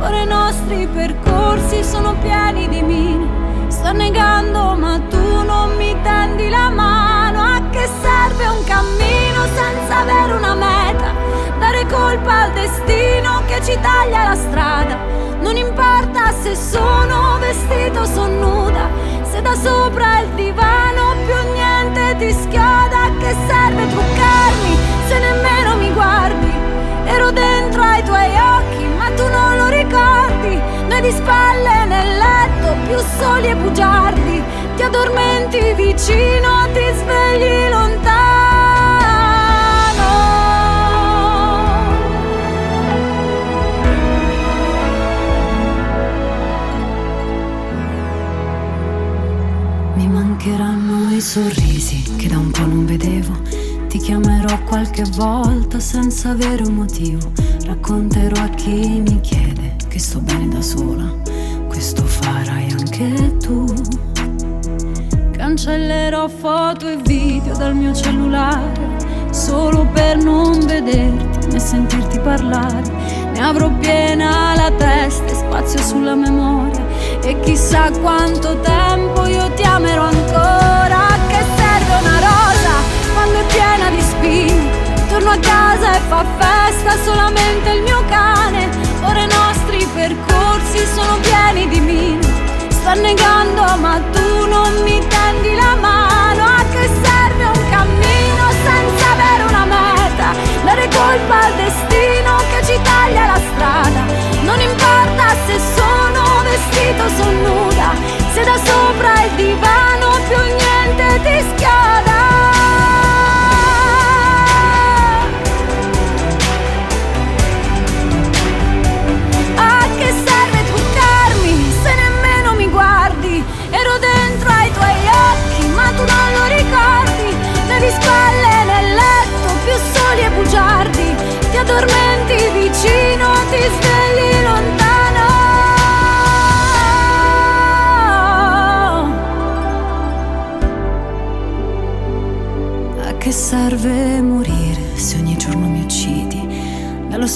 [0.00, 3.70] Ora i nostri percorsi sono pieni di mine.
[3.70, 7.11] Sto negando ma tu non mi tendi la mano
[7.72, 11.10] che serve un cammino senza avere una meta.
[11.58, 14.96] Dare colpa al destino che ci taglia la strada.
[15.40, 18.88] Non importa se sono vestito o son nuda.
[19.30, 24.76] Se da sopra il divano più niente ti schioda che serve truccarmi
[25.08, 26.52] se nemmeno mi guardi?
[27.06, 30.60] Ero dentro ai tuoi occhi ma tu non lo ricordi.
[30.88, 34.42] Noi di spalle nel letto più soli e bugiardi
[34.76, 38.10] Ti addormenti vicino, ti svegli lontano
[49.94, 53.32] Mi mancheranno i sorrisi che da un po' non vedevo.
[53.88, 57.30] Ti chiamerò qualche volta senza avere un motivo.
[57.66, 61.14] Racconterò a chi mi chiede che sto bene da sola.
[61.68, 63.66] Questo farai anche tu.
[65.52, 68.72] Cancellerò foto e video dal mio cellulare
[69.32, 72.90] solo per non vederti né sentirti parlare.
[73.34, 76.82] Ne avrò piena la testa e spazio sulla memoria.
[77.22, 81.18] E chissà quanto tempo io ti amerò ancora.
[81.28, 82.74] Che serve una rosa
[83.12, 84.70] quando è piena di spine?
[85.10, 88.70] Torno a casa e fa festa solamente il mio cane.
[89.04, 92.41] Ora i nostri percorsi sono pieni di mine.
[92.82, 96.42] Sta negando ma tu non mi tendi la mano.
[96.44, 100.34] A che serve un cammino senza avere una meta?
[100.64, 104.00] Dare colpa al destino che ci taglia la strada.
[104.42, 105.02] Non importa
[107.02, 107.94] quando sono nuda,
[108.32, 112.31] se da sopra il divano più niente ti schioda.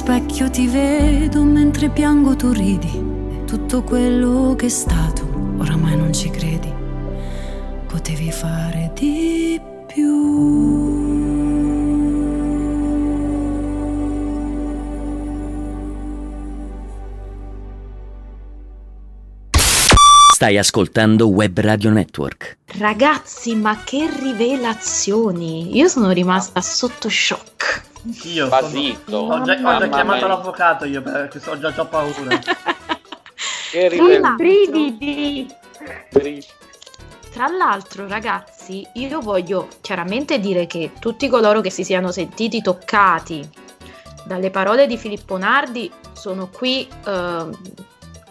[0.07, 3.43] Specchio ti vedo mentre piango tu ridi.
[3.45, 5.29] Tutto quello che è stato,
[5.59, 6.73] oramai non ci credi.
[7.89, 10.76] Potevi fare di più.
[20.37, 22.59] Stai ascoltando Web Radio Network.
[22.77, 25.75] Ragazzi, ma che rivelazioni!
[25.75, 27.83] Io sono rimasta sotto shock.
[28.25, 29.01] Io Basito.
[29.09, 29.35] sono...
[29.35, 30.27] ho già, ho già chiamato mia.
[30.27, 32.39] l'avvocato io perché ho già, già paura.
[33.73, 35.49] Che brividi.
[37.33, 43.49] Tra l'altro, ragazzi, io voglio chiaramente dire che tutti coloro che si siano sentiti toccati
[44.27, 46.87] dalle parole di Filippo Nardi sono qui.
[47.07, 47.59] ehm,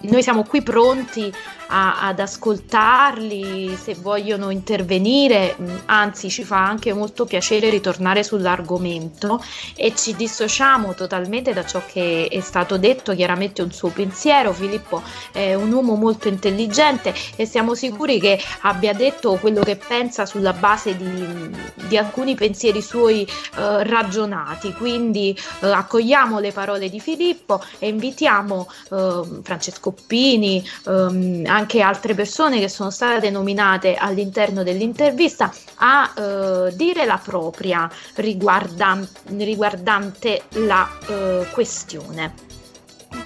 [0.02, 1.34] noi siamo qui pronti
[1.68, 9.44] a- ad ascoltarli se vogliono intervenire, mh, anzi ci fa anche molto piacere ritornare sull'argomento
[9.76, 15.02] e ci dissociamo totalmente da ciò che è stato detto, chiaramente un suo pensiero, Filippo
[15.32, 20.54] è un uomo molto intelligente e siamo sicuri che abbia detto quello che pensa sulla
[20.54, 21.50] base di,
[21.88, 28.68] di alcuni pensieri suoi eh, ragionati, quindi eh, accogliamo le parole di Filippo e invitiamo
[28.92, 36.76] ehm, Francesco Pini, ehm, anche altre persone che sono state nominate all'interno dell'intervista a eh,
[36.76, 42.34] dire la propria riguardan- riguardante la eh, questione.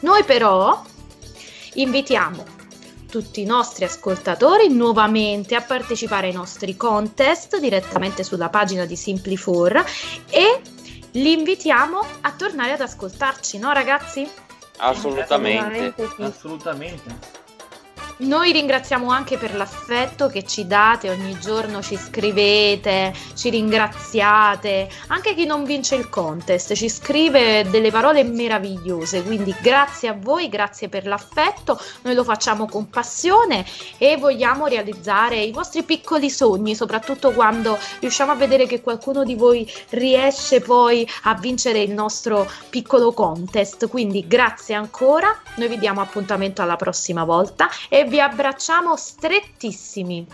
[0.01, 0.81] Noi però
[1.73, 2.57] invitiamo
[3.09, 9.83] tutti i nostri ascoltatori nuovamente a partecipare ai nostri contest direttamente sulla pagina di Simply4
[10.29, 10.61] e
[11.13, 14.29] li invitiamo a tornare ad ascoltarci, no ragazzi?
[14.77, 15.93] Assolutamente.
[16.15, 16.21] sì.
[16.21, 17.38] Assolutamente.
[18.21, 25.33] Noi ringraziamo anche per l'affetto che ci date, ogni giorno ci scrivete, ci ringraziate, anche
[25.33, 30.89] chi non vince il contest ci scrive delle parole meravigliose, quindi grazie a voi, grazie
[30.89, 33.63] per l'affetto, noi lo facciamo con passione
[33.97, 39.35] e vogliamo realizzare i vostri piccoli sogni, soprattutto quando riusciamo a vedere che qualcuno di
[39.35, 46.01] voi riesce poi a vincere il nostro piccolo contest, quindi grazie ancora, noi vi diamo
[46.01, 50.27] appuntamento alla prossima volta e vi abbracciamo strettissimi.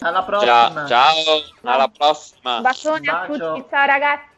[0.00, 0.86] Alla Ciao, prossima.
[0.86, 1.14] ciao,
[1.62, 2.60] alla prossima.
[2.60, 4.32] Bacioni a tutti, ciao ragazzi.